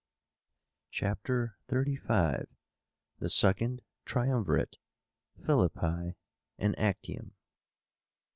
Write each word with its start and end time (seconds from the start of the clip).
CHAPTER 0.89 1.59
XXXV. 1.67 2.47
THE 3.19 3.29
SECOND 3.29 3.83
TRIUMVIRATE. 4.07 4.79
PHILIPPI 5.43 6.15
AND 6.57 6.79
ACTIUM. 6.79 7.35